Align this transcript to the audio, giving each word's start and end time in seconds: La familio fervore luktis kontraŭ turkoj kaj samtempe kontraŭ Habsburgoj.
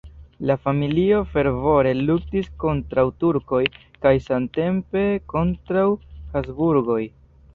La 0.49 0.53
familio 0.61 1.17
fervore 1.33 1.91
luktis 2.07 2.47
kontraŭ 2.63 3.03
turkoj 3.23 3.61
kaj 4.05 4.15
samtempe 4.29 5.03
kontraŭ 5.35 5.87
Habsburgoj. 6.33 7.01